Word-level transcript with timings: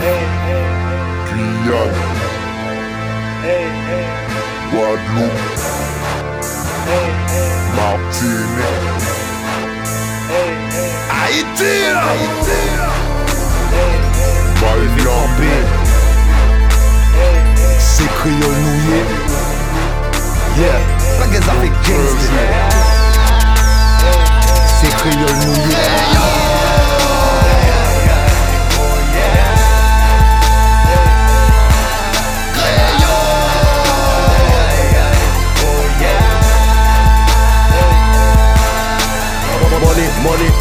Guyane, 0.00 1.92
Guadeloupe, 4.72 5.44
Martinique, 7.76 9.04
Haïti, 11.10 11.74
Miami, 14.60 15.56
c'est 17.78 18.08
créole. 18.08 18.60
Yeah, 20.56 20.80
pas 21.18 21.26
des 21.26 21.36
avec 21.48 21.72
gangster. 21.86 22.19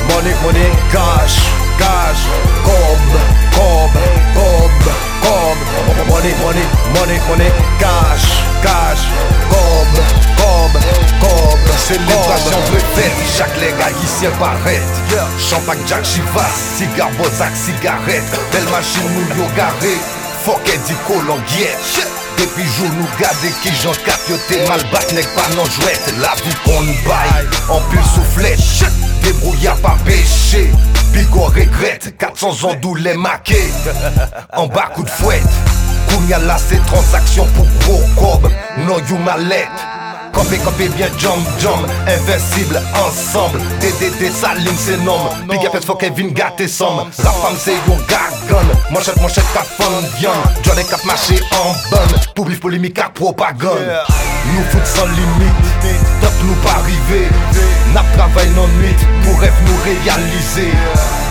Money, 0.09 0.34
money, 0.44 0.70
cash, 0.91 1.38
cash, 1.77 2.22
cob, 2.66 3.02
cob, 3.55 3.91
cob, 4.36 4.72
cob. 5.23 5.58
Money, 6.08 6.34
money, 6.44 6.66
money, 6.94 7.20
money, 7.27 7.50
cash, 7.80 8.26
cash, 8.64 9.02
cob, 9.52 9.90
cob, 10.38 10.72
cob. 11.22 11.59
Célébration 11.77 12.59
de 12.72 12.80
fête, 12.95 13.17
chaque 13.38 13.55
leg 13.59 13.73
haïtien 13.81 14.31
paraît 14.40 14.81
Champagne 15.40 15.80
Jack 15.88 16.05
Chivas, 16.05 16.53
cigare 16.78 17.09
Bozak, 17.17 17.55
cigarette. 17.55 18.23
Belle 18.52 18.70
machine 18.70 19.09
nous 19.16 19.38
yo 19.38 19.50
garé, 19.55 19.95
fuck 20.44 20.62
Eddie 20.67 20.98
Colombiette 21.08 22.20
Depuis 22.38 22.64
jour 22.78 22.89
nous 22.95 23.08
garder 23.20 23.52
qui 23.64 23.70
j'en 23.81 23.92
cap 24.05 24.20
yo 24.30 24.36
t'es 24.48 24.67
mal 24.67 24.81
bat 24.92 25.14
nèg 25.14 25.26
pas 25.36 25.50
non 25.55 25.66
jouette. 25.66 26.14
La 26.22 26.36
vie 26.36 26.55
qu'on 26.64 26.86
baille, 27.08 27.50
en 27.70 27.81
pile 27.89 28.00
soufflette. 28.03 28.59
Débrouillard 28.59 28.78
Bigo 31.90 31.95
regrette 31.95 32.18
400 32.18 32.64
ans 32.68 32.76
d'où 32.82 32.95
les 32.95 33.16
maqués 33.16 33.72
En 34.56 34.68
bas 34.68 34.90
coup 34.94 35.04
de 35.04 35.09
fouette. 35.09 35.44
Kounya 36.09 36.40
là 36.40 36.58
c'est 36.58 36.84
transaction 36.86 37.45
pour 37.86 38.16
cob. 38.16 38.52
Non 38.88 38.98
you 39.09 39.18
mallette 39.18 39.68
Campé, 40.32 40.58
campé 40.58 40.88
bien 40.90 41.08
jump, 41.17 41.40
jump, 41.60 41.86
invincible 42.08 42.80
ensemble. 42.95 43.60
DDD, 43.80 44.32
Salim 44.32 44.76
c'est 44.78 44.98
nom. 44.98 45.17
Big 45.50 45.66
up 45.66 45.84
faut 45.84 45.95
Kevin 45.95 46.32
gâté 46.34 46.67
somme. 46.67 47.00
Rap 47.00 47.36
femme 47.42 47.56
c'est 47.58 47.73
yon 47.88 47.98
gagon 48.08 48.66
Manchette, 48.92 49.20
manchette, 49.22 49.52
cap 49.54 49.66
fun 49.66 49.92
viande. 50.17 50.36
Johnny 50.64 50.86
cap 50.86 51.04
marché 51.06 51.40
en 51.52 51.73
bonne. 51.90 52.20
Public 52.36 52.60
polémique, 52.60 52.94
cap 52.94 53.14
propagande. 53.14 53.80
Nous 54.54 54.64
fout 54.70 54.86
sans 54.86 55.06
limite. 55.06 55.70
Top 56.22 56.32
nous 56.44 56.54
pas 56.56 56.72
arrivé 56.80 57.28
N'a 57.94 58.04
travail 58.17 58.50
non 58.50 58.67
nuit 58.80 58.95
Pour 59.23 59.40
rêve 59.40 59.54
nous 59.66 59.78
réaliser 59.84 60.72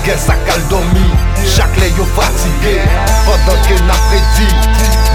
Qu'elle 0.08 0.66
dormi 0.68 1.04
Chaque 1.44 1.76
lait 1.76 1.92
yo 1.94 2.04
fatigué. 2.16 2.80
Pendant 3.26 3.60
que 3.60 3.74
n'a 3.82 3.92
prédit 4.08 4.54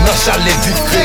N'a 0.06 0.14
chalet 0.14 0.56
dicté 0.62 1.00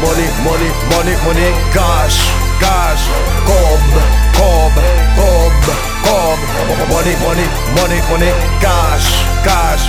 Money, 0.00 0.28
money, 0.42 0.70
money, 0.90 1.16
money, 1.24 1.52
cash, 1.72 2.18
cash, 2.60 3.08
cob, 3.46 3.80
cob, 4.36 4.72
cob, 5.16 5.52
cob. 6.04 6.38
Money, 6.90 7.14
money, 7.22 7.46
money, 7.76 8.00
money, 8.10 8.32
cash, 8.60 9.06
cash, 9.44 9.81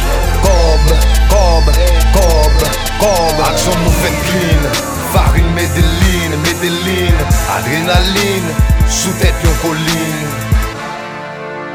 Farine, 5.13 5.45
Medellin, 5.53 6.37
Medellin 6.43 7.13
Adrénaline 7.55 8.49
Sous 8.89 9.11
tête 9.13 9.33
yon 9.43 9.51
colline. 9.61 10.29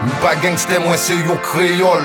M'pas 0.07 0.37
gangster, 0.37 0.81
moi 0.81 0.97
c'est 0.97 1.15
yon 1.15 1.37
créole. 1.43 2.05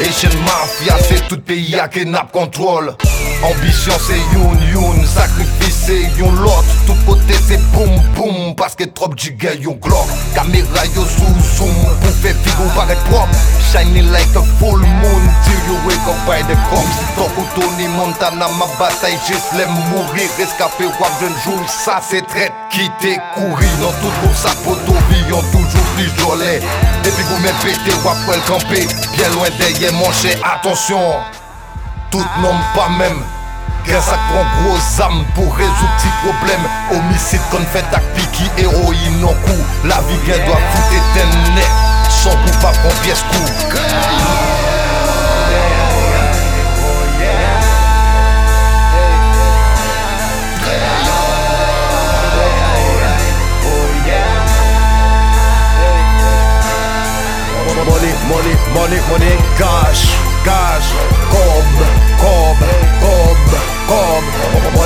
Asian 0.00 0.30
Mafia, 0.44 0.96
c'est 1.08 1.26
tout 1.28 1.40
pays 1.40 1.78
à 1.78 1.88
qui 1.88 2.06
n'a 2.06 2.26
contrôle 2.32 2.94
Ambition 3.42 3.92
c'est 4.00 4.18
youn 4.34 4.58
youn, 4.72 5.06
sacrifice 5.06 5.84
c'est 5.86 6.18
yon 6.18 6.32
lot 6.32 6.64
Tout 6.86 6.96
côté 7.06 7.34
c'est 7.46 7.60
boum 7.72 7.88
boum, 8.16 8.54
parce 8.56 8.74
que 8.74 8.84
trop 8.84 9.10
giga 9.16 9.54
yon 9.54 9.78
glock 9.80 10.08
Caméra 10.34 10.84
yo 10.96 11.04
sous 11.04 11.56
zoom, 11.56 11.74
pour 12.00 12.10
faire 12.20 12.34
figure 12.42 12.72
paraître 12.74 13.02
propre. 13.04 13.28
Shining 13.70 14.10
like 14.10 14.34
a 14.34 14.42
full 14.58 14.78
moon, 14.78 15.22
till 15.44 15.60
you 15.68 15.76
wake 15.86 16.08
up 16.08 16.18
by 16.26 16.42
the 16.48 16.56
cops? 16.70 16.98
Tant 17.14 17.28
que 17.36 17.60
Tony 17.60 17.86
Montana, 17.88 18.48
ma 18.58 18.66
bataille, 18.78 19.18
juste 19.26 19.52
l'aime 19.56 19.70
mourir. 19.92 20.28
Rescapé 20.36 20.86
wap 20.86 21.12
d'un 21.20 21.28
jour, 21.44 21.60
ça 21.68 22.00
c'est 22.02 22.26
traite 22.26 22.52
Quitter, 22.70 23.18
courir, 23.34 23.70
dans 23.80 23.92
toute 24.00 24.20
course 24.20 24.46
à 24.46 24.54
poteau 24.64 24.98
Villon 25.10 25.42
toujours 25.52 25.86
plus 25.94 26.10
jolet 26.18 26.60
Depuis 27.04 27.22
que 27.22 27.28
vous 27.28 27.40
m'avez 27.40 27.72
pété, 27.72 27.94
wap 28.04 28.16
camper 28.46 28.86
Bien 29.16 29.28
loin 29.30 29.48
derrière 29.58 29.92
mon 29.92 30.10
cher, 30.12 30.36
attention 30.44 30.98
tout 32.10 32.24
nom 32.40 32.54
pas 32.74 32.88
même 32.98 33.22
Grâce 33.84 34.08
à 34.08 34.18
prend 34.28 34.44
gros 34.62 35.02
âme 35.02 35.24
pour 35.34 35.54
résoudre 35.54 35.96
petit 35.96 36.12
problème 36.22 36.60
Homicide 36.92 37.40
qu'on 37.50 37.64
fait 37.72 37.84
à 37.94 38.00
piqui, 38.14 38.44
héroïne 38.58 39.24
en 39.24 39.28
coup 39.28 39.62
La 39.84 39.96
vie 40.02 40.18
qu'elle 40.26 40.44
doit 40.44 40.56
est 40.56 41.54
net 41.54 41.70
Son 42.10 42.30
coup 42.30 42.58
pas 42.60 42.72
qu'on 42.82 42.94
pièce 43.02 43.22
coup 43.22 43.48
Money, 57.86 58.14
money, 58.28 58.56
money, 58.74 59.00
money, 59.08 59.36
cash, 59.56 59.77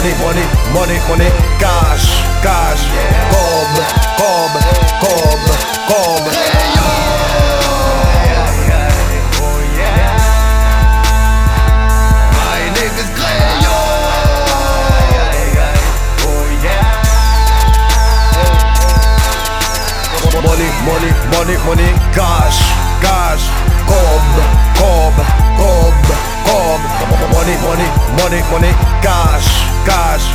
Money, 0.02 0.18
money, 0.18 0.46
money, 0.74 0.98
money, 1.06 1.30
cash, 1.62 2.06
cash, 2.42 2.82
cob, 3.30 3.70
cob, 4.18 4.52
cob, 4.98 5.42
cob. 5.86 7.32
My 12.34 12.60
niggas 12.74 13.10
Crayo 13.14 13.78
Money, 20.42 20.68
money, 20.84 21.10
money, 21.30 21.56
money, 21.64 21.88
cash, 22.12 22.58
cash, 23.00 23.44
cob, 23.86 24.24
cob, 24.76 25.14
cob, 25.56 25.94
cob. 26.46 26.80
Money, 27.30 27.56
money, 27.62 27.88
money, 28.18 28.42
money, 28.50 28.72
cash, 29.00 29.71
cash, 29.84 30.22
cob, 30.22 30.30
cob, 30.30 30.31